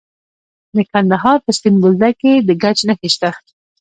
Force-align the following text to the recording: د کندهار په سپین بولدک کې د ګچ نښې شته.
د 0.75 0.77
کندهار 0.91 1.37
په 1.45 1.51
سپین 1.57 1.75
بولدک 1.81 2.15
کې 2.21 2.33
د 2.47 2.49
ګچ 2.61 2.79
نښې 2.87 3.09
شته. 3.15 3.29